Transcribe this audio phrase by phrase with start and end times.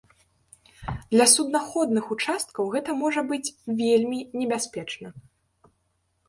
[1.15, 3.53] Для суднаходных участкаў гэта можа быць
[3.83, 5.07] вельмі небяспечна.